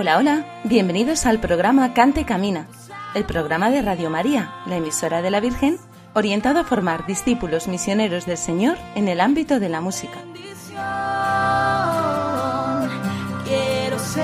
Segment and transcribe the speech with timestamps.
[0.00, 2.68] Hola, hola, bienvenidos al programa Cante y Camina,
[3.16, 5.76] el programa de Radio María, la emisora de la Virgen,
[6.14, 10.20] orientado a formar discípulos misioneros del Señor en el ámbito de la música.
[13.44, 14.22] Quiero ser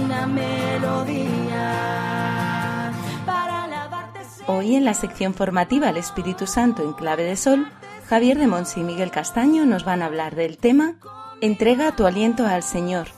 [0.00, 1.72] una melodía
[3.26, 3.66] para.
[4.46, 7.66] Hoy en la sección formativa El Espíritu Santo en clave de sol,
[8.08, 10.94] Javier de Monsi y Miguel Castaño nos van a hablar del tema
[11.40, 13.08] Entrega tu aliento al Señor,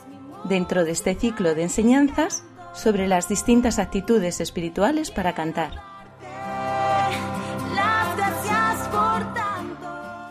[0.43, 2.43] dentro de este ciclo de enseñanzas
[2.73, 5.81] sobre las distintas actitudes espirituales para cantar.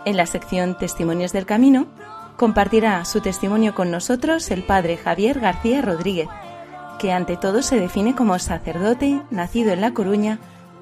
[0.04, 1.88] En la sección Testimonios del Camino,
[2.36, 6.28] compartirá su testimonio con nosotros el padre Javier García Rodríguez,
[7.00, 10.38] que ante todo se define como sacerdote, nacido en La Coruña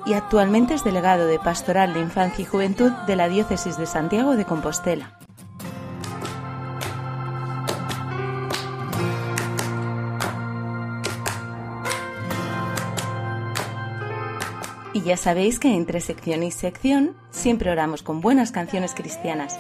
[0.07, 4.37] y actualmente es delegado de Pastoral de Infancia y Juventud de la Diócesis de Santiago
[4.37, 5.19] de Compostela.
[15.05, 19.59] Ya sabéis que entre sección y sección siempre oramos con buenas canciones cristianas.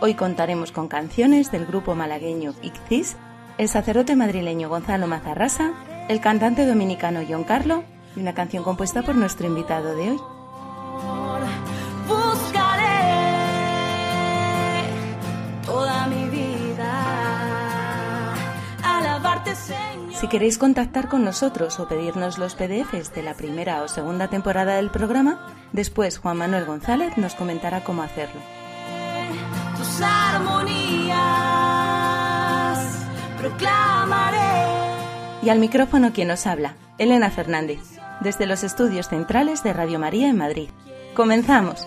[0.00, 3.16] Hoy contaremos con canciones del grupo malagueño Ixcis,
[3.56, 5.72] el sacerdote madrileño Gonzalo Mazarrasa,
[6.08, 7.84] el cantante dominicano John Carlo
[8.16, 10.33] y una canción compuesta por nuestro invitado de hoy.
[20.24, 24.76] Si queréis contactar con nosotros o pedirnos los PDFs de la primera o segunda temporada
[24.76, 28.40] del programa, después Juan Manuel González nos comentará cómo hacerlo.
[29.76, 31.18] tus armonías
[33.36, 34.64] proclamaré.
[35.42, 37.80] Y al micrófono quien nos habla, Elena Fernández,
[38.20, 40.70] desde los estudios centrales de Radio María en Madrid.
[41.14, 41.86] Comenzamos.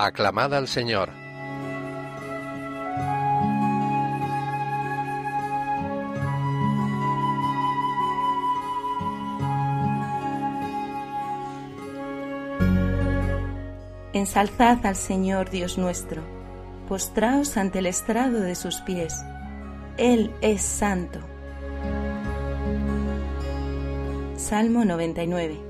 [0.00, 1.10] Aclamad al Señor.
[14.12, 16.22] Ensalzad al Señor Dios nuestro,
[16.88, 19.24] postraos ante el estrado de sus pies.
[19.96, 21.18] Él es santo.
[24.36, 25.67] Salmo 99.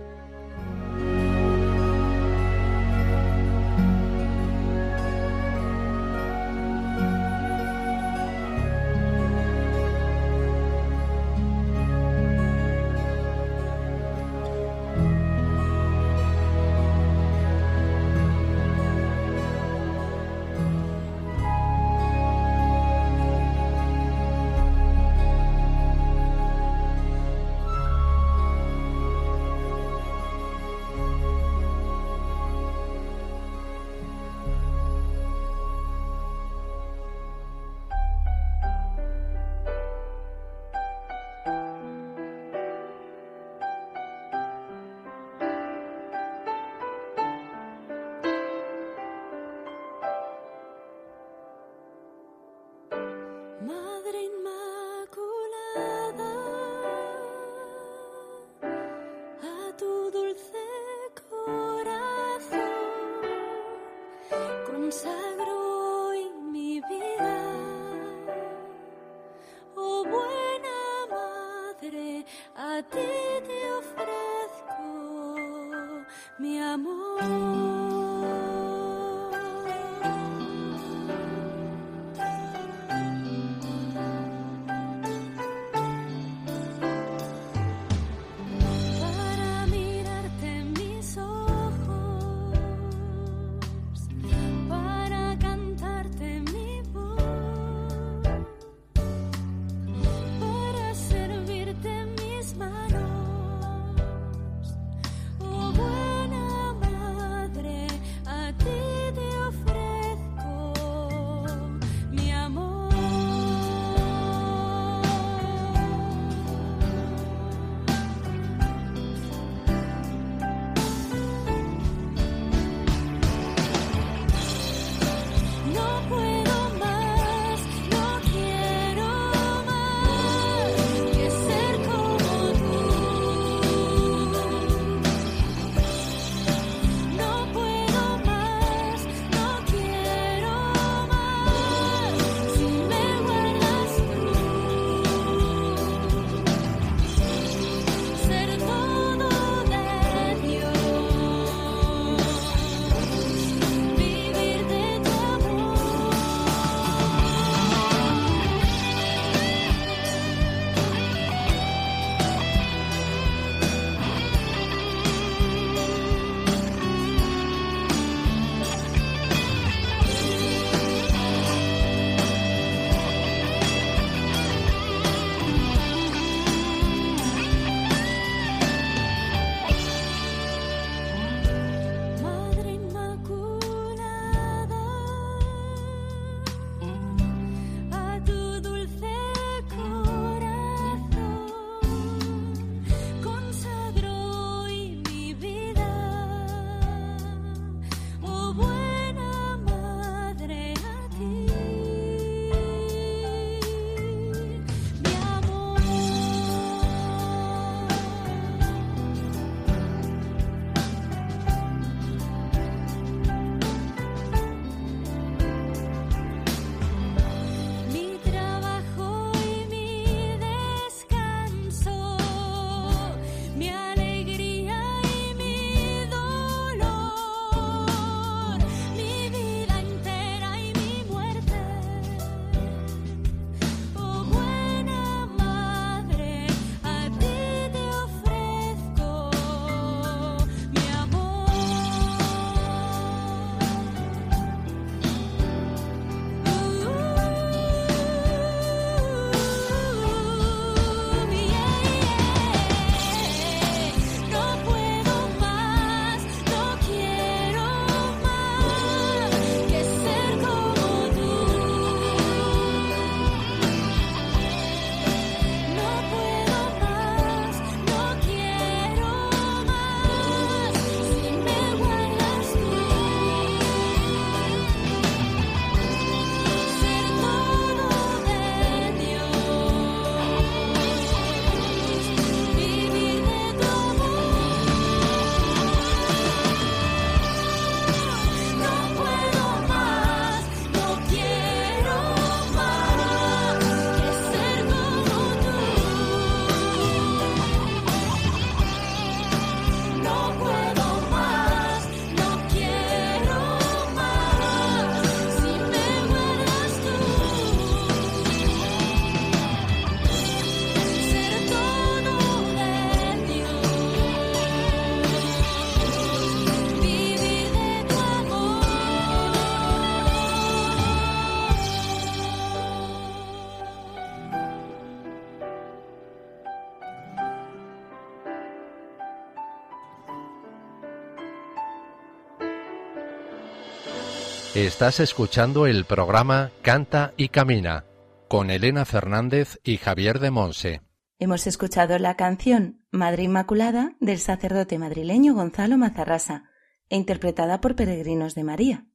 [334.67, 337.85] Estás escuchando el programa Canta y Camina
[338.27, 340.83] con Elena Fernández y Javier de Monse.
[341.21, 346.51] Hemos escuchado la canción Madre Inmaculada del sacerdote madrileño Gonzalo Mazarrasa
[346.89, 348.87] e interpretada por Peregrinos de María.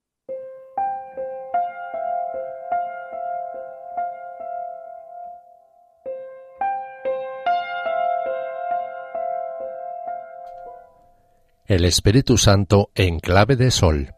[11.67, 14.13] El Espíritu Santo en clave de sol.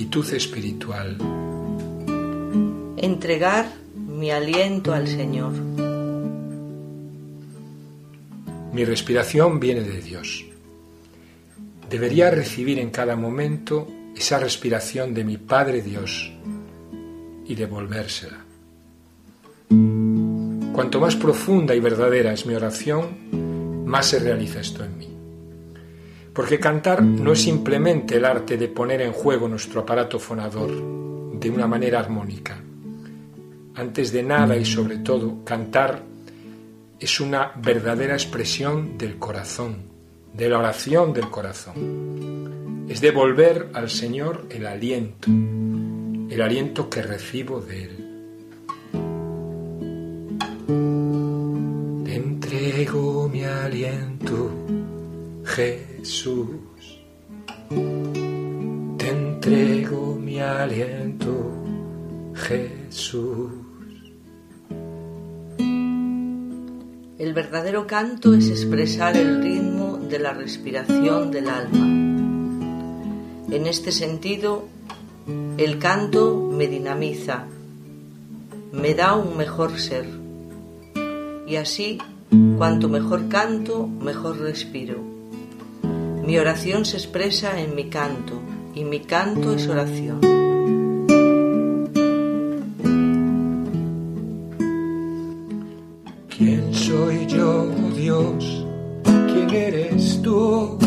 [0.00, 1.18] Actitud espiritual.
[2.96, 5.52] Entregar mi aliento al Señor.
[8.72, 10.46] Mi respiración viene de Dios.
[11.90, 16.32] Debería recibir en cada momento esa respiración de mi Padre Dios
[17.46, 18.38] y devolvérsela.
[20.72, 25.19] Cuanto más profunda y verdadera es mi oración, más se realiza esto en mí.
[26.40, 30.70] Porque cantar no es simplemente el arte de poner en juego nuestro aparato fonador
[31.38, 32.58] de una manera armónica.
[33.74, 36.02] Antes de nada y sobre todo, cantar
[36.98, 39.82] es una verdadera expresión del corazón,
[40.32, 42.86] de la oración del corazón.
[42.88, 47.96] Es devolver al Señor el aliento, el aliento que recibo de Él.
[52.06, 54.50] Te entrego mi aliento,
[55.44, 55.99] Jesús.
[58.98, 61.52] Te entrego mi aliento,
[62.34, 63.50] Jesús.
[67.18, 71.86] El verdadero canto es expresar el ritmo de la respiración del alma.
[73.50, 74.64] En este sentido,
[75.58, 77.44] el canto me dinamiza,
[78.72, 80.06] me da un mejor ser.
[81.46, 81.98] Y así,
[82.56, 85.09] cuanto mejor canto, mejor respiro.
[86.30, 88.40] Mi oración se expresa en mi canto
[88.72, 90.20] y mi canto es oración.
[96.28, 98.64] ¿Quién soy yo, Dios?
[99.02, 100.78] ¿Quién eres tú?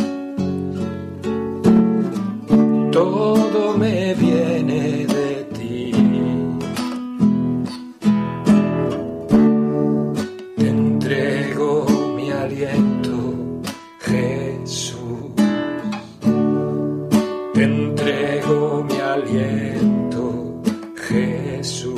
[17.64, 20.62] Entrego mi aliento,
[21.08, 21.98] Jesús.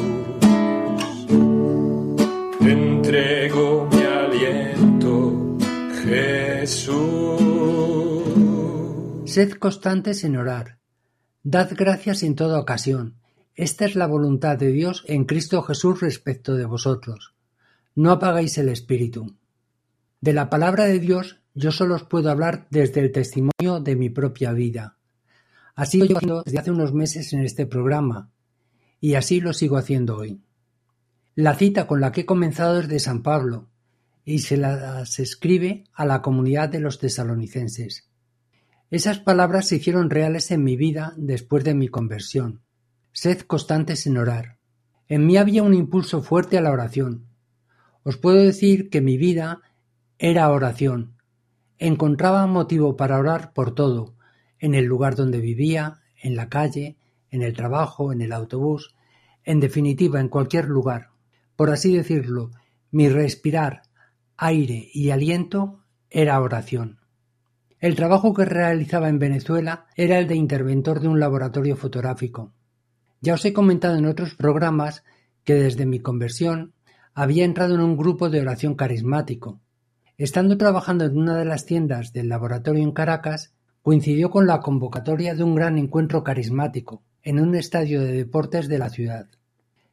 [2.61, 5.57] Entrego mi aliento,
[6.03, 7.41] Jesús.
[9.25, 10.77] Sed constantes en orar.
[11.41, 13.15] Dad gracias en toda ocasión.
[13.55, 17.33] Esta es la voluntad de Dios en Cristo Jesús respecto de vosotros.
[17.95, 19.35] No apagáis el espíritu.
[20.21, 24.11] De la palabra de Dios yo solo os puedo hablar desde el testimonio de mi
[24.11, 24.95] propia vida.
[25.75, 28.31] Así lo llevo haciendo desde hace unos meses en este programa,
[29.01, 30.41] y así lo sigo haciendo hoy.
[31.35, 33.69] La cita con la que he comenzado es de San Pablo,
[34.23, 38.09] y se las escribe a la comunidad de los tesalonicenses.
[38.89, 42.61] Esas palabras se hicieron reales en mi vida después de mi conversión.
[43.11, 44.57] Sed constantes en orar.
[45.07, 47.27] En mí había un impulso fuerte a la oración.
[48.03, 49.61] Os puedo decir que mi vida
[50.17, 51.17] era oración.
[51.77, 54.14] Encontraba motivo para orar por todo,
[54.65, 56.97] en el lugar donde vivía, en la calle,
[57.29, 58.95] en el trabajo, en el autobús,
[59.43, 61.11] en definitiva, en cualquier lugar.
[61.55, 62.49] Por así decirlo,
[62.89, 63.83] mi respirar,
[64.37, 66.97] aire y aliento era oración.
[67.79, 72.51] El trabajo que realizaba en Venezuela era el de interventor de un laboratorio fotográfico.
[73.21, 75.03] Ya os he comentado en otros programas
[75.43, 76.73] que desde mi conversión
[77.13, 79.61] había entrado en un grupo de oración carismático.
[80.17, 83.54] Estando trabajando en una de las tiendas del laboratorio en Caracas,
[83.85, 88.79] coincidió con la convocatoria de un gran encuentro carismático en un estadio de deportes de
[88.79, 89.27] la ciudad.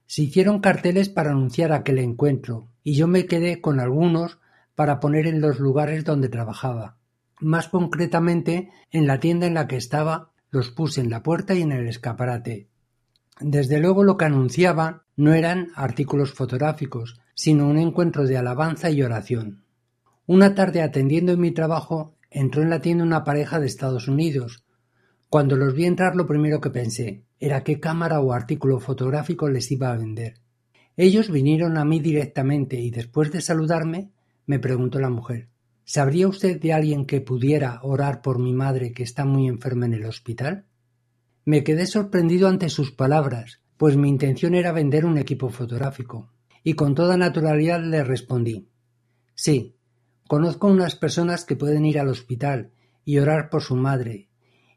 [0.07, 4.39] Se hicieron carteles para anunciar aquel encuentro, y yo me quedé con algunos
[4.75, 6.97] para poner en los lugares donde trabajaba.
[7.39, 11.61] Más concretamente, en la tienda en la que estaba, los puse en la puerta y
[11.61, 12.69] en el escaparate.
[13.41, 19.03] Desde luego lo que anunciaba no eran artículos fotográficos, sino un encuentro de alabanza y
[19.03, 19.65] oración.
[20.25, 24.65] Una tarde atendiendo en mi trabajo, entró en la tienda una pareja de Estados Unidos.
[25.29, 29.71] Cuando los vi entrar lo primero que pensé era qué cámara o artículo fotográfico les
[29.71, 30.35] iba a vender.
[30.97, 34.11] Ellos vinieron a mí directamente y después de saludarme
[34.47, 35.49] me preguntó la mujer
[35.85, 39.95] ¿Sabría usted de alguien que pudiera orar por mi madre que está muy enferma en
[39.95, 40.67] el hospital?
[41.45, 46.31] Me quedé sorprendido ante sus palabras, pues mi intención era vender un equipo fotográfico,
[46.63, 48.69] y con toda naturalidad le respondí
[49.35, 49.75] Sí,
[50.33, 52.71] Conozco unas personas que pueden ir al hospital
[53.05, 54.31] y orar por su madre,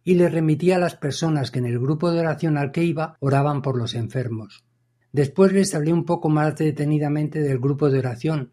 [0.03, 3.15] y le remití a las personas que en el grupo de oración al que iba
[3.21, 4.65] oraban por los enfermos.
[5.13, 8.51] Después les hablé un poco más detenidamente del grupo de oración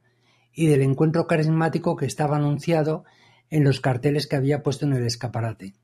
[0.52, 3.02] y del encuentro carismático que estaba anunciado
[3.50, 5.74] en los carteles que había puesto en el escaparate.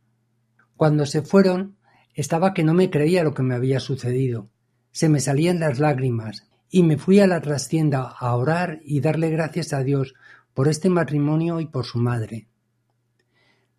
[0.77, 1.79] Cuando se fueron,
[2.15, 4.51] estaba que no me creía lo que me había sucedido.
[4.93, 9.31] Se me salían las lágrimas y me fui a la trastienda a orar y darle
[9.31, 10.15] gracias a Dios
[10.59, 12.49] por este matrimonio y por su madre.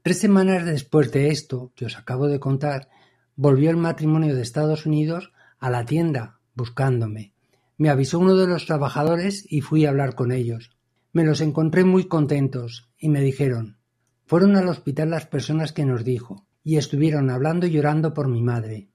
[0.02, 2.88] Tres semanas después de esto que os acabo de contar,
[3.36, 7.34] volvió el matrimonio de Estados Unidos a la tienda buscándome.
[7.76, 10.72] Me avisó uno de los trabajadores y fui a hablar con ellos.
[11.12, 13.76] Me los encontré muy contentos y me dijeron
[14.26, 18.42] fueron al hospital las personas que nos dijo, y estuvieron hablando y llorando por mi
[18.42, 18.88] madre.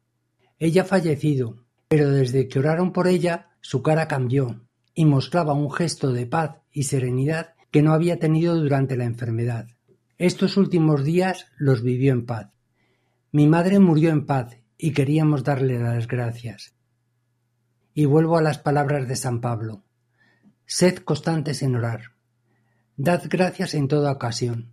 [0.59, 4.63] Ella ha fallecido, pero desde que oraron por ella, su cara cambió,
[4.95, 9.67] y mostraba un gesto de paz y serenidad que no había tenido durante la enfermedad.
[10.17, 12.53] Estos últimos días los vivió en paz.
[13.33, 16.77] Mi madre murió en paz y queríamos darle las gracias.
[17.93, 19.83] Y vuelvo a las palabras de San Pablo.
[20.67, 22.13] Sed constantes en orar.
[22.97, 24.71] Dad gracias en toda ocasión.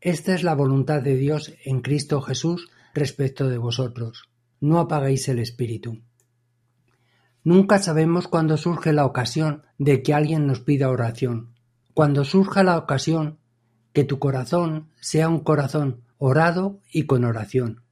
[0.00, 4.30] Esta es la voluntad de Dios en Cristo Jesús respecto de vosotros.
[4.58, 6.00] No apaguéis el espíritu.
[7.44, 11.57] Nunca sabemos cuándo surge la ocasión de que alguien nos pida oración.
[11.98, 13.40] Cuando surja la ocasión,
[13.92, 17.82] que tu corazón sea un corazón orado y con oración.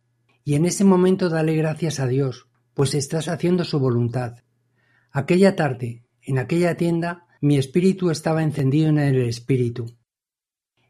[0.45, 4.45] Y en ese momento dale gracias a Dios, pues estás haciendo su voluntad.
[5.11, 9.97] Aquella tarde, en aquella tienda, mi espíritu estaba encendido en el espíritu.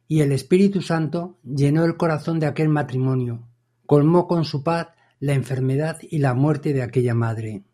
[0.07, 3.49] Y el Espíritu Santo llenó el corazón de aquel matrimonio,
[3.87, 4.89] colmó con su paz
[5.21, 7.65] la enfermedad y la muerte de aquella madre.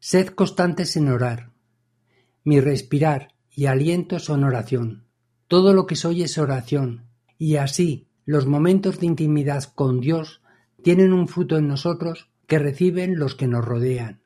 [0.00, 1.52] Sed constantes en orar.
[2.42, 5.06] Mi respirar y aliento son oración.
[5.48, 7.06] Todo lo que soy es oración,
[7.38, 10.42] y así los momentos de intimidad con Dios
[10.82, 14.20] tienen un fruto en nosotros que reciben los que nos rodean.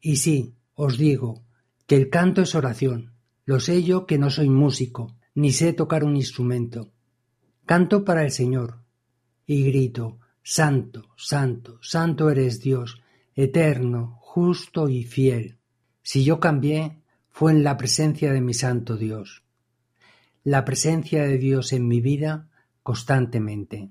[0.00, 1.42] Y sí, os digo,
[1.88, 3.12] que el canto es oración.
[3.44, 6.92] Lo sé yo que no soy músico, ni sé tocar un instrumento.
[7.66, 8.84] Canto para el Señor,
[9.44, 13.02] y grito, Santo, Santo, Santo eres Dios,
[13.34, 15.58] eterno, justo y fiel.
[16.02, 17.01] Si yo cambié,
[17.32, 19.42] fue en la presencia de mi Santo Dios.
[20.44, 22.48] La presencia de Dios en mi vida
[22.82, 23.90] constantemente.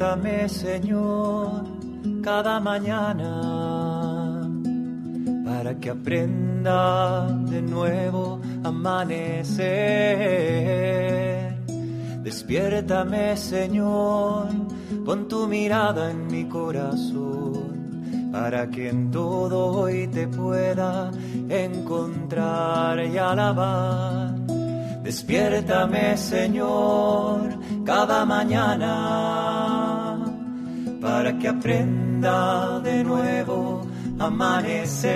[0.00, 1.64] Despiértame, Señor,
[2.22, 4.48] cada mañana
[5.44, 9.60] para que aprenda de nuevo a amanecer.
[12.22, 14.48] Despiértame, Señor,
[15.04, 21.10] pon tu mirada en mi corazón para que en todo hoy te pueda
[21.46, 24.34] encontrar y alabar.
[25.02, 29.49] Despiértame, Señor, cada mañana
[31.10, 33.82] para que aprenda de nuevo
[34.18, 35.10] amanecer.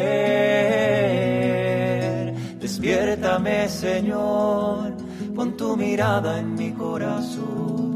[2.59, 4.93] Despiértame, Señor,
[5.37, 7.93] pon tu mirada en mi corazón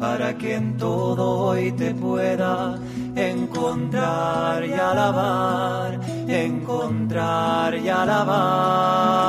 [0.00, 2.76] para que en todo hoy te pueda
[3.14, 9.28] encontrar y alabar, encontrar y alabar.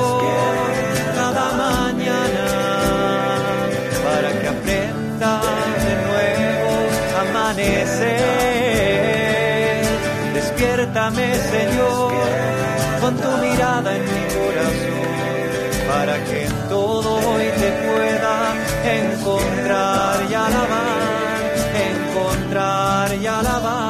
[10.93, 12.11] Despiértame, Señor,
[12.99, 15.07] con tu mirada en mi corazón
[15.87, 17.71] para que en todo hoy te
[18.83, 21.51] encontrar y alabar,
[21.93, 23.80] encontrar y alabar.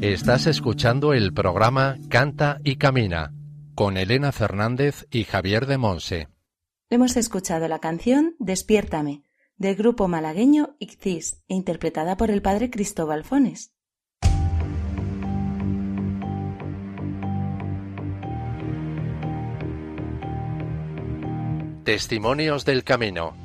[0.04, 3.32] Estás escuchando el programa Canta y Camina
[3.74, 6.28] con Elena Fernández y Javier de Monse.
[6.90, 9.22] Hemos escuchado la canción Despiértame
[9.56, 13.72] del grupo malagueño Ictis, interpretada por el padre Cristóbal Fones.
[21.84, 23.43] Testimonios del Camino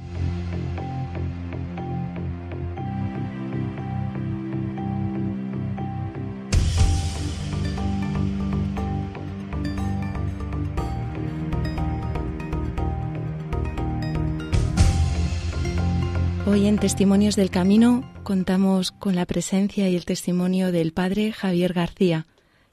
[16.51, 21.73] Hoy en Testimonios del Camino contamos con la presencia y el testimonio del padre Javier
[21.73, 22.25] García,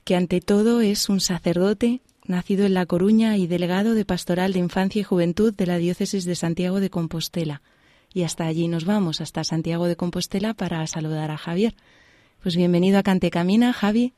[0.03, 4.61] que ante todo es un sacerdote nacido en La Coruña y delegado de Pastoral de
[4.61, 7.61] Infancia y Juventud de la Diócesis de Santiago de Compostela.
[8.15, 11.75] Y hasta allí nos vamos, hasta Santiago de Compostela, para saludar a Javier.
[12.43, 14.15] Pues bienvenido a Cante Camina, Javi.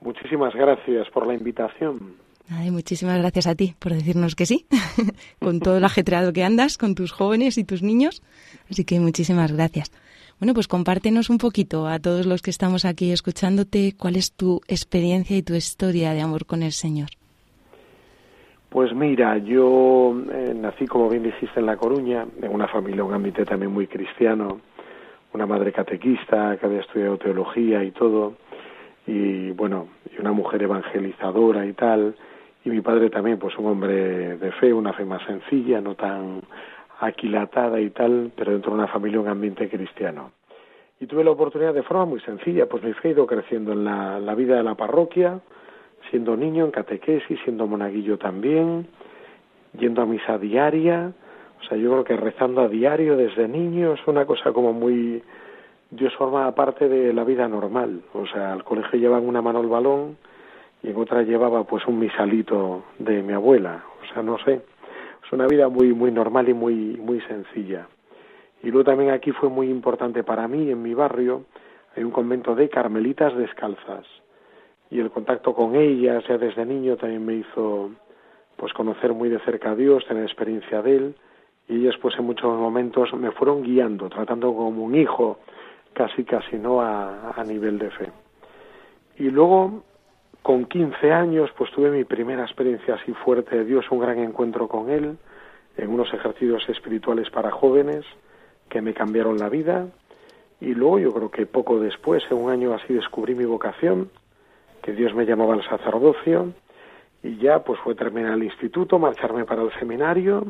[0.00, 2.16] Muchísimas gracias por la invitación
[2.70, 4.66] muchísimas gracias a ti por decirnos que sí,
[5.40, 8.22] con todo el ajetreado que andas, con tus jóvenes y tus niños.
[8.70, 9.90] Así que muchísimas gracias.
[10.40, 14.62] Bueno, pues compártenos un poquito a todos los que estamos aquí escuchándote cuál es tu
[14.68, 17.10] experiencia y tu historia de amor con el Señor.
[18.70, 23.12] Pues mira, yo eh, nací, como bien dijiste, en La Coruña, en una familia, un
[23.12, 24.60] ámbito también muy cristiano,
[25.34, 28.34] una madre catequista que había estudiado teología y todo,
[29.06, 32.14] y bueno, y una mujer evangelizadora y tal,
[32.64, 36.42] y mi padre también, pues un hombre de fe, una fe más sencilla, no tan
[37.00, 40.32] aquilatada y tal, pero dentro de una familia, un ambiente cristiano.
[41.00, 43.84] Y tuve la oportunidad de forma muy sencilla, pues mi fe ha ido creciendo en
[43.84, 45.40] la, la vida de la parroquia,
[46.10, 48.86] siendo niño en catequesis, siendo monaguillo también,
[49.78, 51.12] yendo a misa diaria,
[51.60, 55.22] o sea, yo creo que rezando a diario desde niño es una cosa como muy...
[55.90, 59.66] Dios forma parte de la vida normal, o sea, al colegio llevan una mano el
[59.66, 60.18] balón,
[60.82, 64.62] y en otra llevaba pues un misalito de mi abuela, o sea, no sé,
[65.24, 67.86] es una vida muy muy normal y muy muy sencilla.
[68.62, 71.44] Y luego también aquí fue muy importante para mí en mi barrio
[71.96, 74.06] hay un convento de carmelitas descalzas.
[74.90, 77.90] Y el contacto con ellas ya desde niño también me hizo
[78.56, 81.14] pues conocer muy de cerca a Dios, tener experiencia de él.
[81.68, 85.38] Y ellas pues en muchos momentos me fueron guiando, tratando como un hijo,
[85.92, 88.10] casi casi no a, a nivel de fe.
[89.18, 89.84] Y luego
[90.42, 94.68] con 15 años, pues tuve mi primera experiencia así fuerte de Dios, un gran encuentro
[94.68, 95.18] con Él,
[95.76, 98.04] en unos ejercicios espirituales para jóvenes
[98.68, 99.86] que me cambiaron la vida.
[100.60, 104.10] Y luego yo creo que poco después, en un año así, descubrí mi vocación,
[104.82, 106.52] que Dios me llamaba al sacerdocio,
[107.22, 110.46] y ya pues fue terminar el instituto, marcharme para el seminario,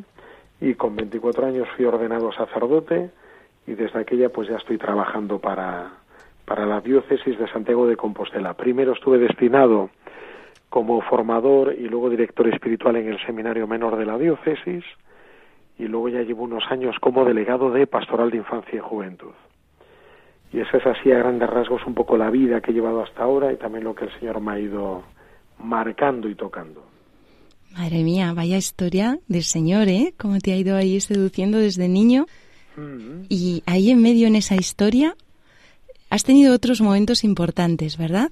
[0.60, 3.10] y con 24 años fui ordenado sacerdote,
[3.66, 5.90] y desde aquella pues ya estoy trabajando para,
[6.50, 8.54] para la diócesis de Santiago de Compostela.
[8.54, 9.88] Primero estuve destinado
[10.68, 14.82] como formador y luego director espiritual en el seminario menor de la diócesis
[15.78, 19.30] y luego ya llevo unos años como delegado de pastoral de infancia y juventud.
[20.52, 23.22] Y esa es así a grandes rasgos un poco la vida que he llevado hasta
[23.22, 25.04] ahora y también lo que el Señor me ha ido
[25.60, 26.82] marcando y tocando.
[27.78, 30.14] Madre mía, vaya historia del Señor, ¿eh?
[30.18, 32.26] Cómo te ha ido ahí seduciendo desde niño.
[32.76, 33.26] Mm-hmm.
[33.28, 35.14] Y ahí en medio en esa historia
[36.10, 38.30] Has tenido otros momentos importantes, ¿verdad?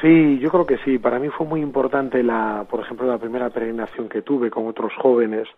[0.00, 0.98] Sí, yo creo que sí.
[0.98, 4.92] Para mí fue muy importante, la, por ejemplo, la primera peregrinación que tuve con otros
[5.00, 5.48] jóvenes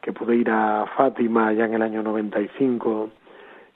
[0.00, 3.10] que pude ir a Fátima ya en el año 95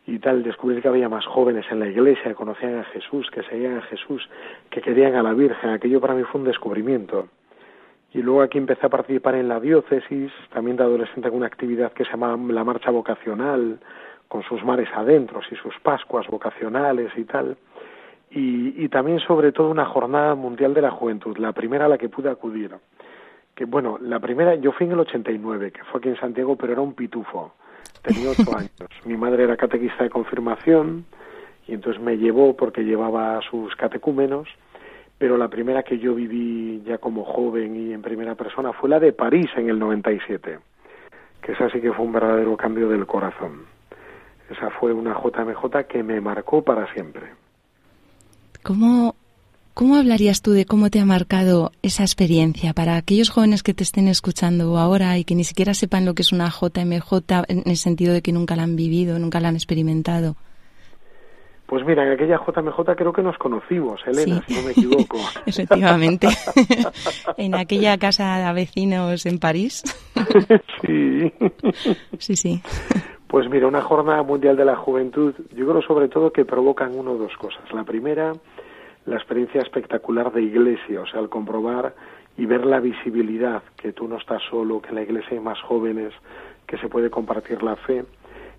[0.09, 3.43] y tal, descubrir que había más jóvenes en la iglesia que conocían a Jesús, que
[3.45, 4.29] seguían a Jesús,
[4.71, 7.29] que querían a la Virgen, aquello para mí fue un descubrimiento.
[8.13, 11.93] Y luego aquí empecé a participar en la diócesis, también de adolescente con una actividad
[11.93, 13.79] que se llama la marcha vocacional,
[14.29, 17.57] con sus mares adentros y sus pascuas vocacionales y tal.
[18.31, 21.99] Y, y también sobre todo una jornada mundial de la juventud, la primera a la
[21.99, 22.75] que pude acudir.
[23.55, 26.73] Que bueno, la primera, yo fui en el 89, que fue aquí en Santiago, pero
[26.73, 27.55] era un pitufo.
[28.03, 28.91] Tenía ocho años.
[29.05, 31.05] Mi madre era catequista de confirmación
[31.67, 34.49] y entonces me llevó porque llevaba a sus catecúmenos
[35.19, 39.01] pero la primera que yo viví ya como joven y en primera persona fue la
[39.01, 40.59] de París en el 97,
[41.41, 43.65] que esa sí que fue un verdadero cambio del corazón.
[44.51, 47.33] Esa fue una JMJ que me marcó para siempre.
[48.63, 49.15] ¿Cómo,
[49.75, 53.83] ¿Cómo hablarías tú de cómo te ha marcado esa experiencia para aquellos jóvenes que te
[53.83, 57.77] estén escuchando ahora y que ni siquiera sepan lo que es una JMJ en el
[57.77, 60.37] sentido de que nunca la han vivido, nunca la han experimentado?
[61.67, 65.19] Pues mira, en aquella JMJ creo que nos conocimos, Elena, si no me equivoco.
[65.47, 66.29] Efectivamente.
[67.37, 69.83] en aquella casa de vecinos en París.
[70.81, 71.33] sí.
[72.19, 72.63] Sí, sí.
[73.29, 77.11] Pues mira, una jornada mundial de la juventud, yo creo sobre todo que provocan una
[77.11, 77.73] o dos cosas.
[77.73, 78.33] La primera,
[79.05, 81.95] la experiencia espectacular de iglesia, o sea, al comprobar
[82.37, 85.61] y ver la visibilidad, que tú no estás solo, que en la iglesia hay más
[85.63, 86.13] jóvenes,
[86.67, 88.05] que se puede compartir la fe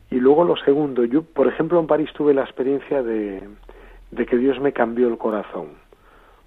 [0.10, 3.44] y luego lo segundo, yo, por ejemplo, en París tuve la experiencia de,
[4.12, 5.72] de que Dios me cambió el corazón.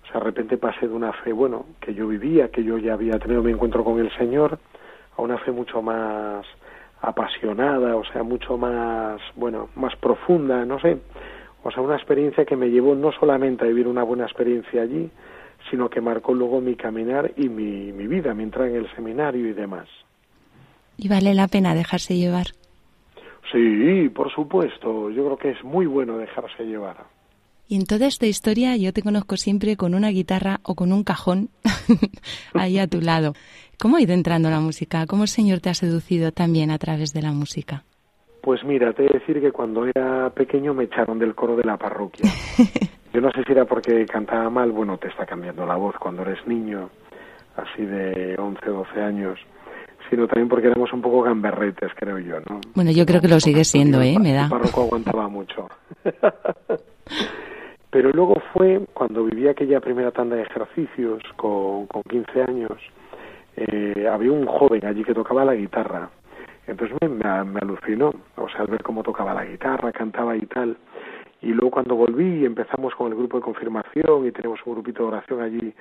[0.02, 2.94] O sea, de repente pasé de una fe, bueno, que yo vivía, que yo ya
[2.94, 4.59] había tenido mi encuentro con el Señor,
[5.16, 6.46] a una fe mucho más
[7.00, 10.98] apasionada, o sea, mucho más, bueno, más profunda, no sé.
[11.62, 15.10] O sea, una experiencia que me llevó no solamente a vivir una buena experiencia allí,
[15.70, 19.48] sino que marcó luego mi caminar y mi, mi vida, mi entrada en el seminario
[19.48, 19.88] y demás.
[20.96, 22.48] Y vale la pena dejarse llevar.
[23.52, 25.10] Sí, por supuesto.
[25.10, 27.04] Yo creo que es muy bueno dejarse llevar.
[27.68, 31.04] Y en toda esta historia yo te conozco siempre con una guitarra o con un
[31.04, 31.50] cajón
[32.54, 33.34] ahí a tu lado.
[33.81, 35.07] ¿Cómo ha ido entrando la música?
[35.07, 37.83] ¿Cómo el Señor te ha seducido también a través de la música?
[38.43, 41.64] Pues mira, te he de decir que cuando era pequeño me echaron del coro de
[41.64, 42.31] la parroquia.
[43.14, 46.23] Yo no sé si era porque cantaba mal, bueno, te está cambiando la voz cuando
[46.23, 46.90] eres niño,
[47.57, 49.38] así de 11, 12 años
[50.11, 52.61] sino también porque éramos un poco gamberretes, creo yo, ¿no?
[52.75, 54.19] Bueno, yo creo que lo sigue siendo, ¿eh?
[54.19, 54.45] Me da.
[54.45, 55.69] El párroco aguantaba mucho.
[57.90, 62.73] Pero luego fue cuando viví aquella primera tanda de ejercicios con, con 15 años,
[63.56, 66.10] eh, había un joven allí que tocaba la guitarra.
[66.66, 70.46] Entonces me, me, me, alucinó, o sea, al ver cómo tocaba la guitarra, cantaba y
[70.46, 70.76] tal.
[71.42, 75.08] Y luego cuando volví empezamos con el grupo de confirmación y tenemos un grupito de
[75.08, 75.74] oración allí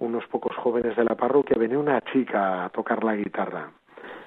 [0.00, 3.70] unos pocos jóvenes de la parroquia, venía una chica a tocar la guitarra,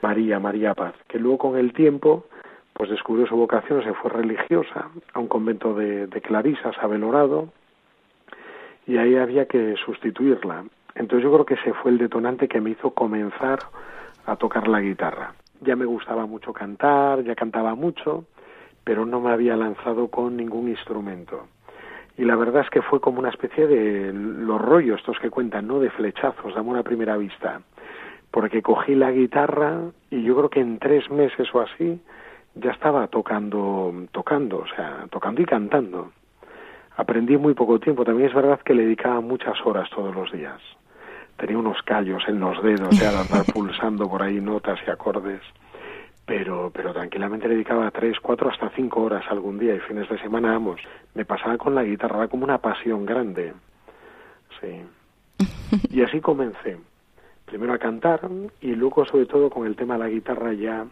[0.01, 2.25] María, María Paz, que luego con el tiempo
[2.73, 7.49] pues descubrió su vocación, se fue religiosa a un convento de, de clarisas a Belorado
[8.87, 10.65] y ahí había que sustituirla.
[10.95, 13.59] Entonces yo creo que ese fue el detonante que me hizo comenzar
[14.25, 15.33] a tocar la guitarra.
[15.61, 18.25] Ya me gustaba mucho cantar, ya cantaba mucho,
[18.83, 21.47] pero no me había lanzado con ningún instrumento
[22.17, 25.67] y la verdad es que fue como una especie de los rollos estos que cuentan,
[25.67, 25.79] ¿no?
[25.79, 27.61] De flechazos, de amor a primera vista.
[28.29, 31.99] Porque cogí la guitarra y yo creo que en tres meses o así
[32.55, 36.11] ya estaba tocando, tocando, o sea, tocando y cantando.
[36.95, 38.05] Aprendí muy poco tiempo.
[38.05, 40.61] También es verdad que le dedicaba muchas horas todos los días.
[41.41, 45.41] Tenía unos callos en los dedos, de andar pulsando por ahí notas y acordes
[46.31, 50.17] pero, pero tranquilamente le dedicaba tres, cuatro, hasta cinco horas algún día y fines de
[50.19, 50.79] semana, vamos,
[51.13, 53.51] me pasaba con la guitarra, era como una pasión grande,
[54.61, 54.81] sí.
[55.89, 56.77] Y así comencé,
[57.45, 58.29] primero a cantar
[58.61, 60.85] y luego sobre todo con el tema de la guitarra ya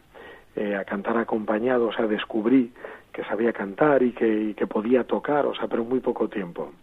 [0.58, 2.74] eh, a cantar acompañado, o sea, descubrí
[3.14, 6.74] que sabía cantar y que, y que podía tocar, o sea, pero muy poco tiempo.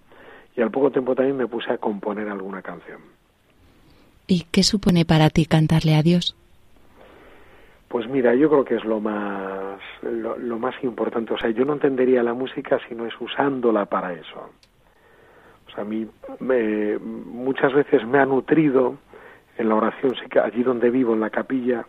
[0.56, 3.15] Y al poco tiempo también me puse a componer alguna canción.
[4.26, 6.36] ¿Y qué supone para ti cantarle a Dios?
[7.88, 11.32] Pues mira, yo creo que es lo más, lo, más importante.
[11.32, 14.50] O sea, yo no entendería la música si no es usándola para eso.
[15.68, 16.06] O sea, a mí
[16.40, 18.96] me, muchas veces me ha nutrido
[19.56, 21.86] en la oración, allí donde vivo, en la capilla,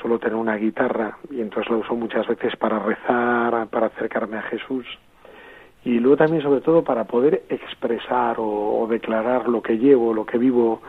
[0.00, 4.42] suelo tener una guitarra y entonces la uso muchas veces para rezar, para acercarme a
[4.42, 4.86] Jesús
[5.84, 10.38] y luego también sobre todo para poder expresar o declarar lo que llevo, lo que
[10.38, 10.82] vivo,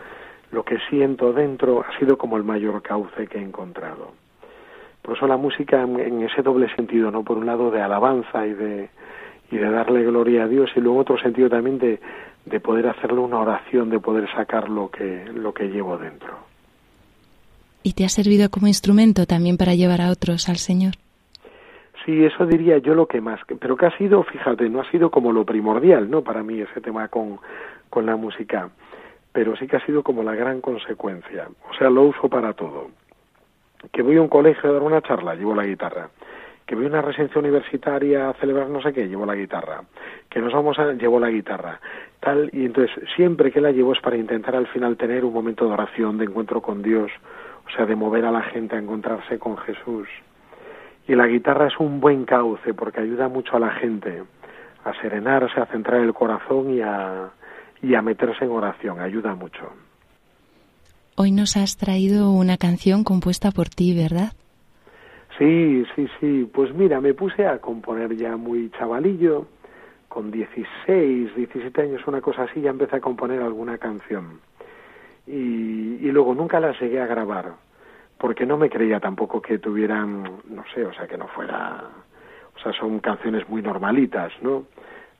[0.52, 4.12] lo que siento dentro, ha sido como el mayor cauce que he encontrado.
[5.02, 7.24] Por eso la música en ese doble sentido, ¿no?
[7.24, 8.90] Por un lado de alabanza y de,
[9.52, 12.00] y de darle gloria a Dios y luego otro sentido también de,
[12.46, 16.38] de poder hacerle una oración, de poder sacar lo que, lo que llevo dentro.
[17.84, 20.94] ¿Y te ha servido como instrumento también para llevar a otros al Señor?
[22.06, 25.12] Sí, eso diría yo lo que más, pero que ha sido, fíjate, no ha sido
[25.12, 26.24] como lo primordial, ¿no?
[26.24, 27.40] Para mí ese tema con,
[27.90, 28.70] con la música,
[29.32, 31.48] pero sí que ha sido como la gran consecuencia.
[31.70, 32.90] O sea, lo uso para todo.
[33.92, 36.10] Que voy a un colegio a dar una charla, llevo la guitarra.
[36.66, 39.82] Que voy a una residencia universitaria a celebrar no sé qué, llevo la guitarra.
[40.30, 41.80] Que nos vamos a, llevo la guitarra.
[42.20, 45.66] Tal, y entonces siempre que la llevo es para intentar al final tener un momento
[45.66, 47.12] de oración, de encuentro con Dios,
[47.66, 50.08] o sea, de mover a la gente a encontrarse con Jesús.
[51.08, 54.22] Y la guitarra es un buen cauce porque ayuda mucho a la gente
[54.84, 57.32] a serenarse, a centrar el corazón y a,
[57.82, 59.72] y a meterse en oración, ayuda mucho.
[61.16, 64.34] Hoy nos has traído una canción compuesta por ti, ¿verdad?
[65.38, 66.50] Sí, sí, sí.
[66.54, 69.48] Pues mira, me puse a componer ya muy chavalillo,
[70.08, 74.40] con 16, 17 años, una cosa así, ya empecé a componer alguna canción.
[75.26, 77.54] Y, y luego nunca la llegué a grabar
[78.22, 81.82] porque no me creía tampoco que tuvieran, no sé, o sea, que no fuera,
[82.56, 84.66] o sea, son canciones muy normalitas, ¿no?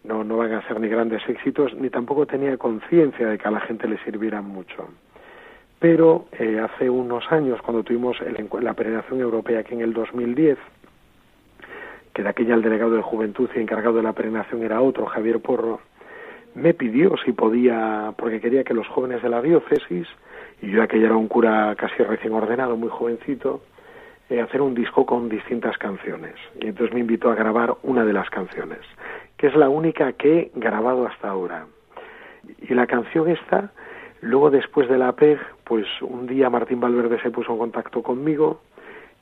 [0.04, 3.52] No, no van a ser ni grandes éxitos, ni tampoco tenía conciencia de que a
[3.52, 4.88] la gente le sirvieran mucho.
[5.80, 10.58] Pero eh, hace unos años, cuando tuvimos el, la peregrinación europea aquí en el 2010,
[12.14, 15.40] que de aquella el delegado de Juventud y encargado de la peregrinación era otro, Javier
[15.40, 15.80] Porro,
[16.56, 20.08] me pidió si podía, porque quería que los jóvenes de la diócesis
[20.62, 23.62] y yo aquella era un cura casi recién ordenado, muy jovencito,
[24.30, 26.36] eh, hacer un disco con distintas canciones.
[26.60, 28.80] Y entonces me invitó a grabar una de las canciones,
[29.42, 31.66] que es la única que he grabado hasta ahora.
[32.62, 33.72] Y la canción esta,
[34.22, 38.62] luego después de la PEG, pues un día Martín Valverde se puso en contacto conmigo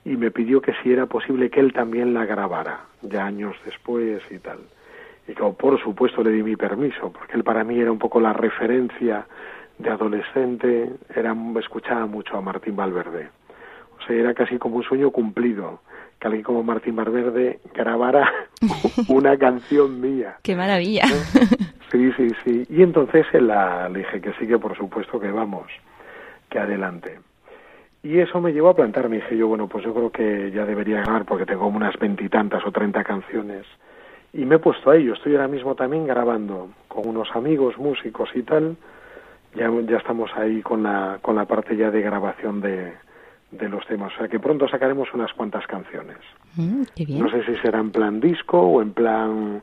[0.03, 4.21] y me pidió que si era posible que él también la grabara, ya años después
[4.29, 4.59] y tal.
[5.25, 8.33] Y por supuesto le di mi permiso, porque él para mí era un poco la
[8.33, 9.25] referencia
[9.77, 13.29] de adolescente era, escuchaba mucho a Martín Valverde.
[13.97, 15.79] O sea, era casi como un sueño cumplido,
[16.19, 18.29] que alguien como Martín Valverde grabara
[19.07, 20.37] una canción mía.
[20.43, 21.05] ¡Qué maravilla!
[21.91, 22.65] Sí, sí, sí.
[22.69, 25.65] Y entonces la, le dije que sí, que por supuesto que vamos,
[26.49, 27.19] que adelante.
[28.03, 29.17] Y eso me llevó a plantarme.
[29.17, 32.71] Dije yo, bueno, pues yo creo que ya debería grabar porque tengo unas veintitantas o
[32.71, 33.65] treinta canciones.
[34.33, 35.13] Y me he puesto a ello.
[35.13, 38.77] Estoy ahora mismo también grabando con unos amigos, músicos y tal,
[39.55, 42.93] ya, ya estamos ahí con la, con la parte ya de grabación de,
[43.51, 44.13] de los temas.
[44.13, 46.17] O sea que pronto sacaremos unas cuantas canciones.
[46.55, 47.19] Mm, qué bien.
[47.19, 49.61] No sé si será en plan disco o en plan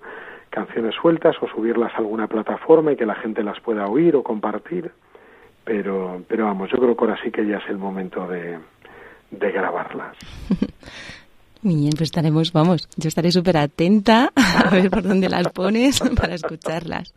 [0.50, 4.22] canciones sueltas o subirlas a alguna plataforma y que la gente las pueda oír o
[4.22, 4.90] compartir.
[5.64, 8.58] Pero, pero vamos, yo creo que ahora sí que ya es el momento de,
[9.30, 10.16] de grabarlas.
[11.62, 16.00] Muy bien, pues estaremos, vamos, yo estaré súper atenta a ver por dónde las pones
[16.16, 17.12] para escucharlas.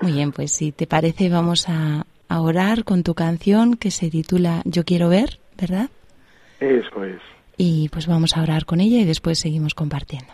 [0.00, 4.10] Muy bien, pues si te parece vamos a, a orar con tu canción que se
[4.10, 5.90] titula Yo quiero ver, ¿verdad?
[6.60, 7.20] Eso es.
[7.56, 10.32] Y pues vamos a orar con ella y después seguimos compartiendo.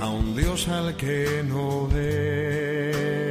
[0.00, 3.27] A un Dios al que no ves.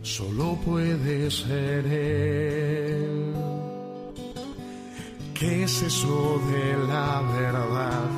[0.03, 3.35] solo puede ser Él.
[5.35, 8.11] ¿Qué es eso de la verdad?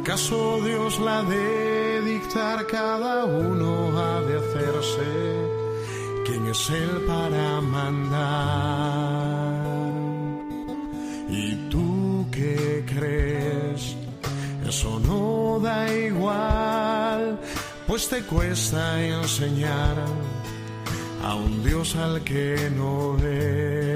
[0.00, 2.66] ¿Acaso Dios la de dictar?
[2.66, 5.10] Cada uno ha de hacerse.
[6.26, 8.28] ¿Quién es Él para mandar?
[11.30, 13.96] ¿Y tú qué crees?
[14.68, 16.87] Eso no da igual,
[17.98, 19.96] pues te cuesta enseñar
[21.24, 23.87] a un Dios al que no ves.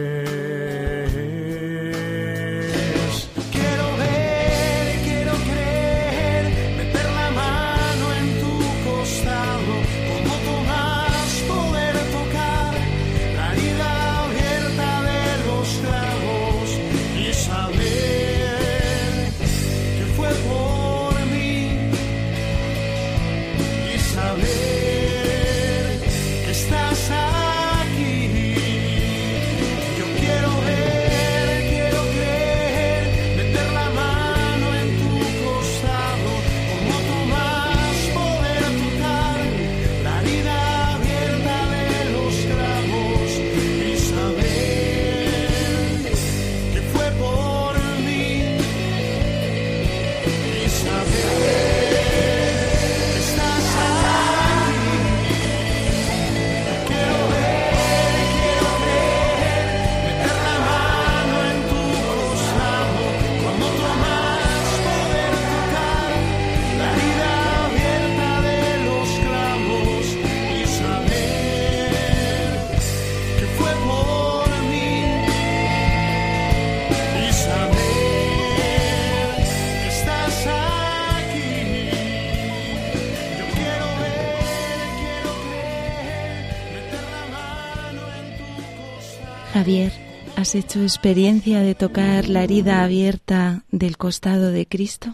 [89.63, 89.93] Javier,
[90.37, 95.11] ¿has hecho experiencia de tocar la herida abierta del costado de Cristo?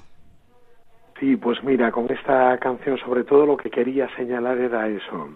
[1.21, 5.29] Sí, pues mira, con esta canción sobre todo lo que quería señalar era eso,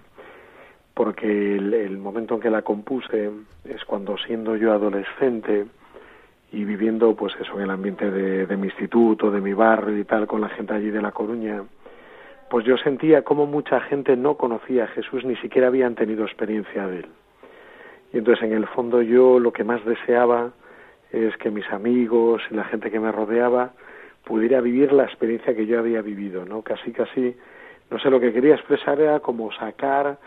[0.94, 3.30] porque el, momento en que la compuse
[3.66, 5.66] es cuando siendo yo adolescente
[6.50, 10.04] y viviendo pues eso en el ambiente de, de mi instituto, de mi barrio y
[10.04, 11.62] tal, con la gente allí de La Coruña,
[12.48, 16.86] pues yo sentía como mucha gente no conocía a Jesús, ni siquiera habían tenido experiencia
[16.86, 17.08] de él.
[18.12, 20.52] Y entonces en el fondo yo lo que más deseaba
[21.10, 23.72] es que mis amigos y la gente que me rodeaba
[24.24, 26.62] pudiera vivir la experiencia que yo había vivido, ¿no?
[26.62, 27.36] Casi, casi,
[27.90, 30.18] no sé, lo que quería expresar era como sacar,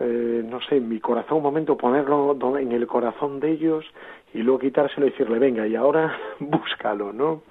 [0.00, 3.84] eh, no sé, mi corazón un momento, ponerlo en el corazón de ellos
[4.32, 7.42] y luego quitárselo y decirle, venga, y ahora búscalo, ¿no?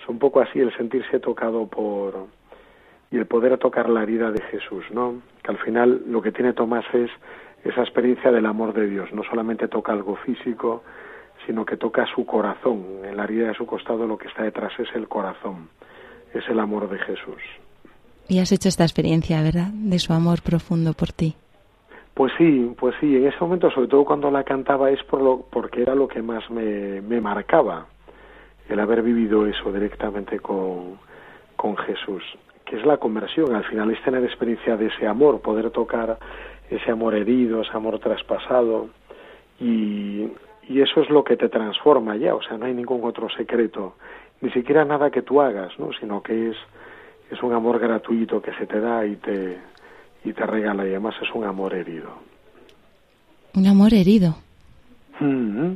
[0.00, 2.26] Es un poco así el sentirse tocado por,
[3.10, 5.22] y el poder tocar la herida de Jesús, ¿no?
[5.42, 7.10] Que al final lo que tiene Tomás es
[7.64, 10.82] esa experiencia del amor de Dios, no solamente toca algo físico,
[11.46, 12.84] sino que toca su corazón.
[13.04, 15.68] En la herida de su costado lo que está detrás es el corazón,
[16.34, 17.42] es el amor de Jesús.
[18.28, 19.68] Y has hecho esta experiencia, ¿verdad?
[19.72, 21.34] De su amor profundo por ti.
[22.14, 25.46] Pues sí, pues sí, en ese momento, sobre todo cuando la cantaba, es por lo,
[25.50, 27.86] porque era lo que más me, me marcaba,
[28.68, 30.98] el haber vivido eso directamente con,
[31.56, 32.22] con Jesús,
[32.66, 36.18] que es la conversión, al final es tener experiencia de ese amor, poder tocar
[36.76, 38.88] ese amor herido, ese amor traspasado,
[39.60, 40.28] y,
[40.68, 43.94] y eso es lo que te transforma ya, o sea, no hay ningún otro secreto,
[44.40, 45.92] ni siquiera nada que tú hagas, ¿no?
[45.92, 46.56] sino que es,
[47.30, 49.58] es un amor gratuito que se te da y te,
[50.24, 52.10] y te regala, y además es un amor herido.
[53.54, 54.36] Un amor herido.
[55.20, 55.74] Mm.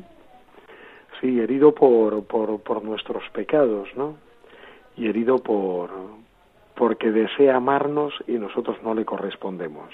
[1.21, 4.17] Sí, herido por, por, por nuestros pecados, ¿no?
[4.97, 5.91] Y herido por
[6.77, 9.89] porque desea amarnos y nosotros no le correspondemos.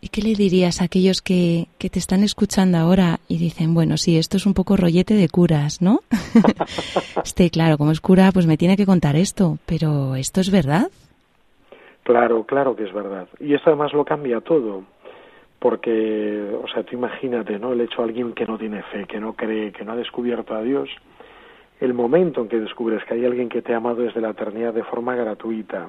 [0.00, 3.96] ¿Y qué le dirías a aquellos que, que te están escuchando ahora y dicen, bueno,
[3.96, 6.00] sí, esto es un poco rollete de curas, ¿no?
[7.24, 10.88] este, claro, como es cura, pues me tiene que contar esto, pero ¿esto es verdad?
[12.02, 13.26] Claro, claro que es verdad.
[13.40, 14.84] Y esto además lo cambia todo.
[15.58, 17.72] Porque, o sea, tú imagínate, ¿no?
[17.72, 20.54] El hecho de alguien que no tiene fe, que no cree, que no ha descubierto
[20.54, 20.88] a Dios,
[21.80, 24.72] el momento en que descubres que hay alguien que te ha amado desde la eternidad
[24.72, 25.88] de forma gratuita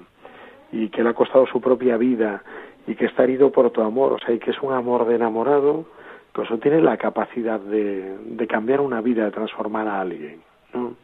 [0.72, 2.44] y que le ha costado su propia vida
[2.88, 5.16] y que está herido por tu amor, o sea, y que es un amor de
[5.16, 5.86] enamorado,
[6.34, 10.42] que eso tiene la capacidad de, de cambiar una vida, de transformar a alguien,
[10.74, 10.96] ¿no?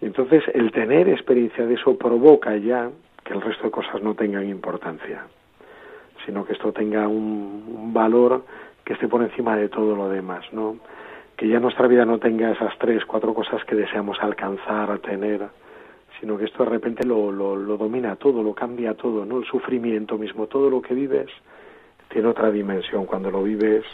[0.00, 2.90] Y entonces el tener experiencia de eso provoca ya
[3.24, 5.26] que el resto de cosas no tengan importancia,
[6.24, 8.44] sino que esto tenga un, un valor
[8.84, 10.76] que esté por encima de todo lo demás, ¿no?
[11.36, 15.48] Que ya nuestra vida no tenga esas tres, cuatro cosas que deseamos alcanzar, tener,
[16.20, 19.38] sino que esto de repente lo, lo, lo domina todo, lo cambia todo, ¿no?
[19.38, 21.30] El sufrimiento mismo, todo lo que vives
[22.08, 23.84] tiene otra dimensión cuando lo vives,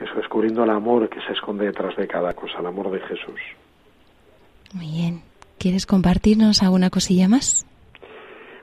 [0.00, 3.40] eso descubriendo el amor que se esconde detrás de cada cosa, el amor de Jesús.
[4.74, 5.22] Muy bien.
[5.58, 7.66] ¿Quieres compartirnos alguna cosilla más?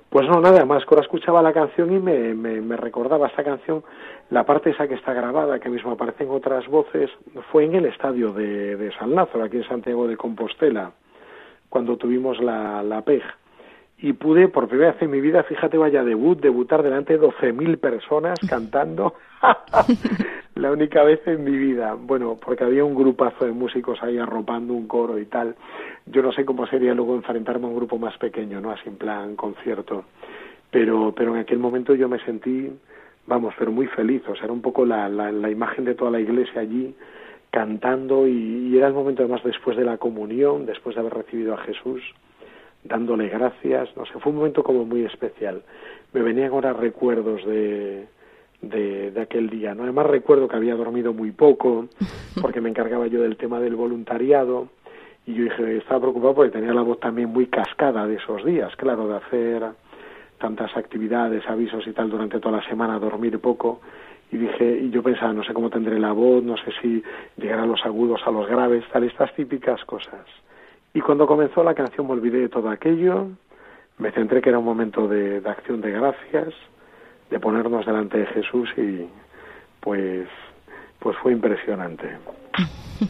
[0.10, 3.84] Pues no, nada más, ahora escuchaba la canción y me, me, me, recordaba esta canción,
[4.30, 7.10] la parte esa que está grabada, que mismo aparece en otras voces,
[7.52, 10.92] fue en el estadio de, de San Lázaro, aquí en Santiago de Compostela,
[11.74, 13.24] cuando tuvimos la, la PEG.
[13.98, 17.80] Y pude, por primera vez en mi vida, fíjate, vaya debut, debutar delante de 12.000
[17.80, 19.16] personas cantando.
[20.56, 21.96] la única vez en mi vida.
[21.96, 25.56] Bueno, porque había un grupazo de músicos ahí arropando un coro y tal.
[26.06, 28.70] Yo no sé cómo sería luego enfrentarme a un grupo más pequeño, ¿no?
[28.70, 30.06] Así en plan concierto.
[30.70, 32.72] Pero, pero en aquel momento yo me sentí,
[33.26, 34.22] vamos, pero muy feliz.
[34.28, 36.94] O sea, era un poco la, la, la imagen de toda la iglesia allí
[37.54, 41.54] cantando y, y era el momento además después de la comunión, después de haber recibido
[41.54, 42.02] a Jesús,
[42.84, 43.96] dándole gracias.
[43.96, 45.62] No sé, fue un momento como muy especial.
[46.14, 48.08] Me venían ahora recuerdos de,
[48.60, 49.76] de, de, aquel día.
[49.76, 49.84] ¿no?
[49.84, 51.90] Además recuerdo que había dormido muy poco
[52.42, 54.70] porque me encargaba yo del tema del voluntariado
[55.28, 58.76] y yo dije, estaba preocupado porque tenía la voz también muy cascada de esos días,
[58.78, 59.64] claro, de hacer
[60.40, 63.80] tantas actividades, avisos y tal durante toda la semana, dormir poco
[64.34, 67.04] y dije, y yo pensaba, no sé cómo tendré la voz, no sé si
[67.38, 70.26] llegar a los agudos, a los graves, tal, estas típicas cosas.
[70.92, 73.28] Y cuando comenzó la canción me olvidé de todo aquello,
[74.00, 76.52] me centré que era un momento de, de acción de gracias,
[77.30, 79.08] de ponernos delante de Jesús y
[79.80, 80.28] pues
[81.00, 82.18] pues fue impresionante.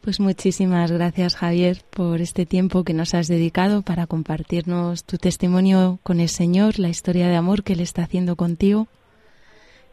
[0.00, 6.00] Pues muchísimas gracias Javier por este tiempo que nos has dedicado para compartirnos tu testimonio
[6.02, 8.88] con el Señor, la historia de amor que Él está haciendo contigo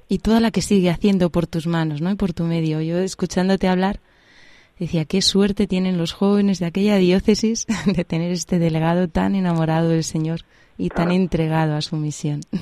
[0.09, 2.11] y toda la que sigue haciendo por tus manos, ¿no?
[2.11, 2.81] Y por tu medio.
[2.81, 4.01] Yo escuchándote hablar
[4.79, 9.89] decía qué suerte tienen los jóvenes de aquella diócesis de tener este delegado tan enamorado
[9.89, 10.41] del Señor
[10.77, 12.41] y tan entregado a su misión.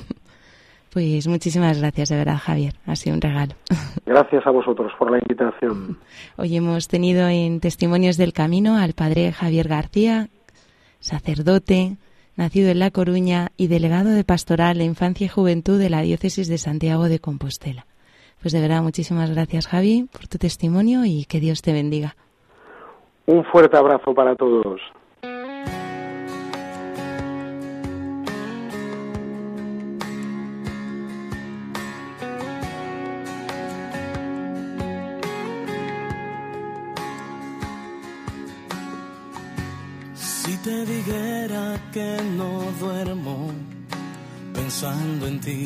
[0.90, 2.72] Pues muchísimas gracias, de verdad, Javier.
[2.86, 3.52] Ha sido un regalo.
[4.06, 5.98] Gracias a vosotros por la invitación.
[6.36, 10.28] Hoy hemos tenido en Testimonios del Camino al padre Javier García,
[10.98, 11.98] sacerdote,
[12.38, 16.48] nacido en La Coruña y delegado de Pastoral de Infancia y Juventud de la Diócesis
[16.48, 17.84] de Santiago de Compostela.
[18.40, 22.14] Pues de verdad, muchísimas gracias, Javi, por tu testimonio y que Dios te bendiga.
[23.26, 24.80] Un fuerte abrazo para todos.
[40.68, 43.36] Te dijera que no duermo
[44.52, 45.64] pensando en ti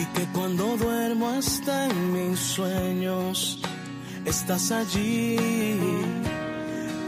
[0.00, 3.60] y que cuando duermo hasta en mis sueños
[4.24, 5.36] estás allí,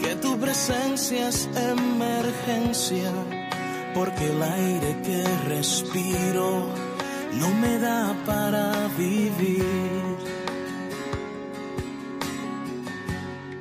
[0.03, 3.11] que tu presencia es emergencia,
[3.95, 6.67] porque el aire que respiro
[7.41, 10.06] no me da para vivir.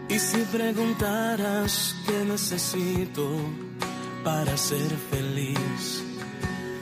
[0.07, 3.27] Y si preguntaras qué necesito
[4.23, 6.03] para ser feliz,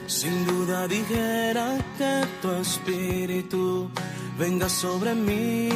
[0.06, 3.90] sin duda dijera que tu espíritu
[4.38, 5.70] venga sobre mí,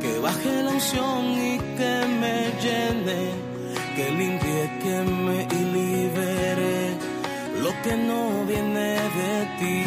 [0.00, 3.20] que baje la unción y que me llene,
[3.94, 6.96] que limpie, que me y libere
[7.62, 9.84] lo que no viene de ti.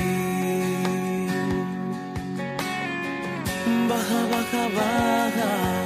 [3.89, 5.81] Baja, baja, baja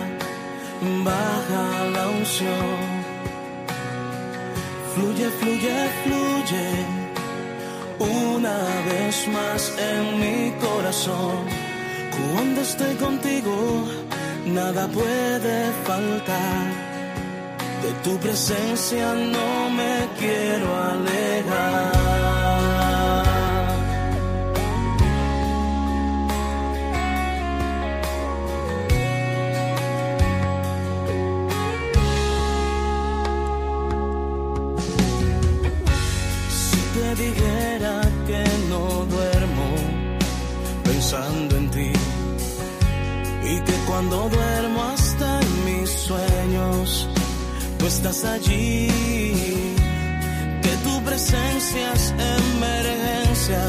[1.03, 2.77] baja la unción.
[4.93, 6.67] Fluye, fluye, fluye
[7.99, 8.57] una
[8.89, 11.37] vez más en mi corazón.
[12.17, 13.83] Cuando estoy contigo,
[14.45, 16.63] nada puede faltar.
[17.83, 21.34] De tu presencia no me quiero alejar.
[37.15, 39.69] Dijera que no duermo
[40.83, 41.91] pensando en ti
[43.43, 47.07] y que cuando duermo hasta en mis sueños
[47.77, 48.87] tú estás allí,
[50.61, 53.63] que tu presencia es emergencia,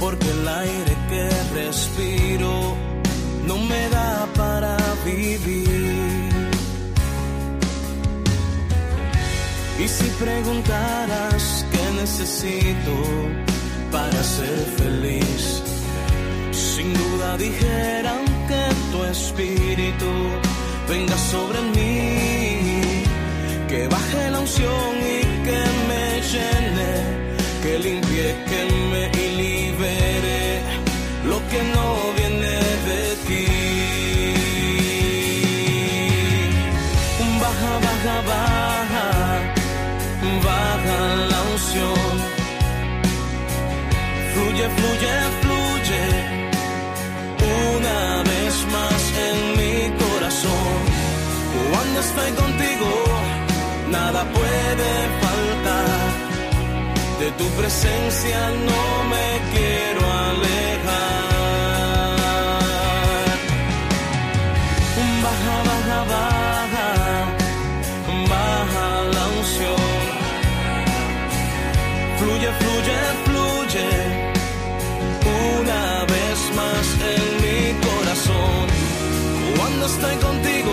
[0.00, 2.76] porque el aire que respiro
[3.46, 6.20] no me da para vivir.
[9.82, 12.94] Y si preguntaras qué necesito
[13.92, 15.62] para ser feliz.
[16.50, 20.12] Sin duda dijeran que tu espíritu
[20.88, 23.04] venga sobre mí,
[23.68, 26.92] que baje la unción y que me llene,
[27.62, 28.60] que limpie, que
[28.92, 29.04] me
[29.42, 30.62] libere
[31.30, 31.99] lo que no
[44.76, 46.04] Fluye, fluye.
[47.76, 50.76] Una vez más en mi corazón.
[51.72, 52.88] Cuando estoy contigo,
[53.90, 54.92] nada puede
[55.22, 56.10] faltar.
[57.20, 60.09] De tu presencia no me quiero
[80.00, 80.72] estoy contigo,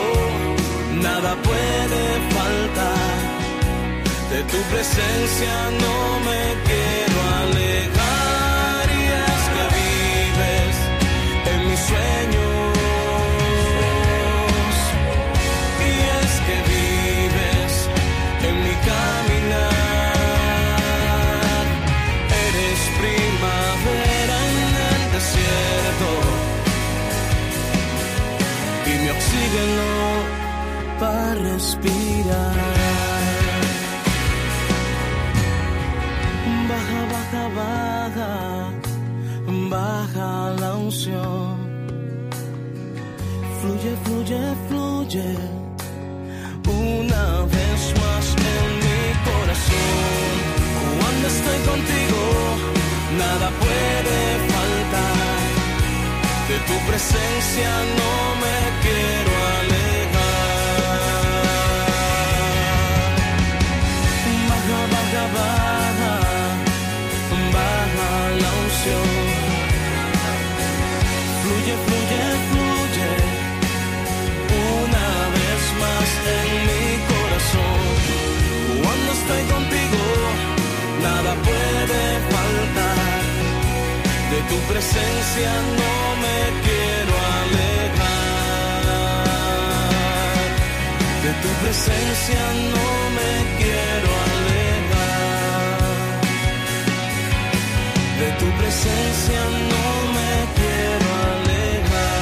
[1.01, 2.03] nada puede
[2.35, 3.17] faltar.
[4.31, 7.96] De tu presencia no me quiero alejar.
[30.99, 32.55] Para respirar.
[36.69, 38.33] Baja, baja, baja,
[39.69, 40.31] baja
[40.61, 41.57] la unción.
[43.59, 45.29] Fluye, fluye, fluye.
[46.67, 50.35] Una vez más en mi corazón.
[50.99, 52.21] Cuando estoy contigo,
[53.21, 54.19] nada puede
[54.51, 55.37] faltar.
[56.49, 59.26] De tu presencia no me quiero
[84.69, 88.07] presencia no me quiero alejar.
[91.23, 92.41] De tu presencia
[92.75, 95.77] no me quiero alejar.
[98.19, 99.41] De tu presencia
[99.71, 99.87] no
[100.17, 102.17] me quiero alejar.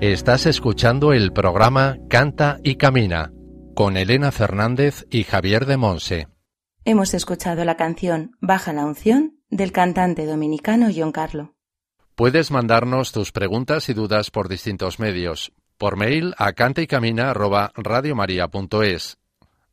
[0.00, 3.32] Estás escuchando el programa Canta y Camina
[3.74, 6.31] con Elena Fernández y Javier de Monse.
[6.84, 11.54] Hemos escuchado la canción Baja la unción del cantante dominicano John Carlo.
[12.16, 15.52] Puedes mandarnos tus preguntas y dudas por distintos medios.
[15.78, 19.18] Por mail a cantaycamina@radiomaria.es,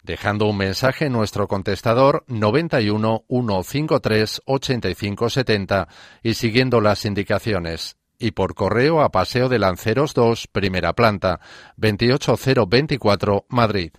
[0.03, 5.87] dejando un mensaje en nuestro contestador 91 153 85 70
[6.21, 7.97] y siguiendo las indicaciones.
[8.19, 11.39] Y por correo a Paseo de Lanceros 2, primera planta,
[11.77, 13.93] 28024, Madrid.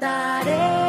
[0.00, 0.81] Cantaré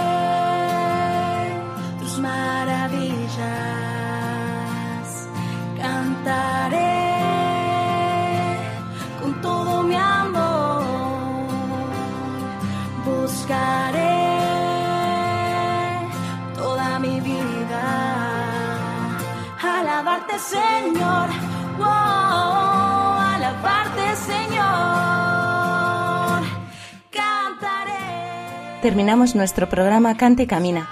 [28.83, 30.89] Terminamos nuestro programa Cante y Camina.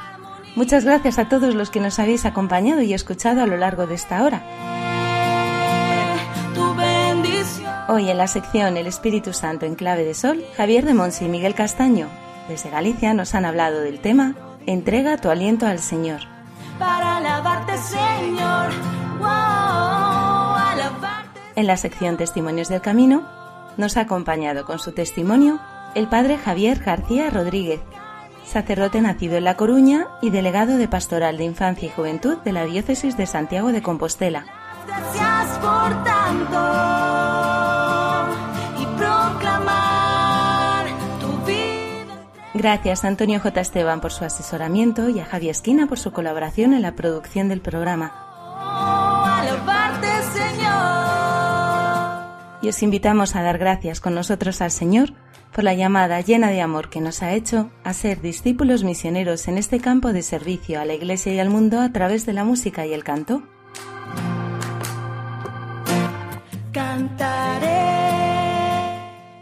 [0.56, 3.96] Muchas gracias a todos los que nos habéis acompañado y escuchado a lo largo de
[3.96, 4.42] esta hora.
[7.90, 11.28] Hoy en la sección El Espíritu Santo en clave de sol, Javier de Monsi y
[11.28, 12.08] Miguel Castaño,
[12.48, 14.36] desde Galicia, nos han hablado del tema
[14.66, 16.22] Entrega tu aliento al Señor.
[16.80, 18.70] para alabarte, Señor.
[19.20, 21.42] Wow, alabarte.
[21.58, 23.28] En la sección Testimonios del Camino,
[23.76, 25.60] nos ha acompañado con su testimonio
[25.96, 27.82] el padre Javier García Rodríguez,
[28.46, 32.66] sacerdote nacido en La Coruña y delegado de Pastoral de Infancia y Juventud de la
[32.66, 34.46] Diócesis de Santiago de Compostela.
[34.88, 36.60] Gracias por tanto
[38.80, 40.86] y proclamar
[41.20, 42.16] tu vida.
[42.54, 43.62] Gracias a Antonio J.
[43.62, 47.62] Esteban por su asesoramiento y a Javi Esquina por su colaboración en la producción del
[47.62, 48.12] programa.
[52.62, 55.14] Y os invitamos a dar gracias con nosotros al Señor
[55.54, 59.58] por la llamada llena de amor que nos ha hecho a ser discípulos misioneros en
[59.58, 62.86] este campo de servicio a la Iglesia y al mundo a través de la música
[62.86, 63.44] y el canto.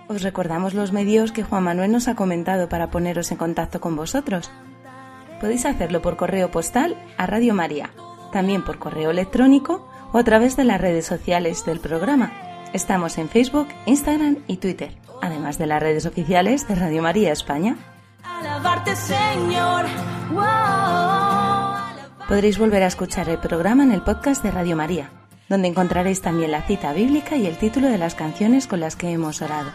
[0.08, 3.96] Os recordamos los medios que Juan Manuel nos ha comentado para poneros en contacto con
[3.96, 4.50] vosotros.
[5.40, 7.92] Podéis hacerlo por correo postal a Radio María,
[8.32, 12.49] también por correo electrónico o a través de las redes sociales del programa.
[12.74, 14.92] Estamos en Facebook, Instagram y Twitter,
[15.24, 17.78] además de las redes oficiales de Radio María España.
[18.24, 19.86] Alabarte, Señor.
[20.32, 22.28] Wow.
[22.28, 25.10] Podréis volver a escuchar el programa en el podcast de Radio María,
[25.48, 29.10] donde encontraréis también la cita bíblica y el título de las canciones con las que
[29.10, 29.72] hemos orado.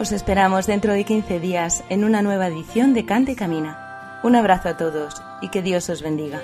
[0.00, 4.20] Os esperamos dentro de 15 días en una nueva edición de Cante y Camina.
[4.24, 6.40] Un abrazo a todos y que Dios os bendiga.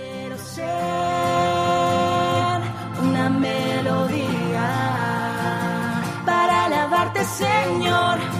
[7.38, 8.39] Señor.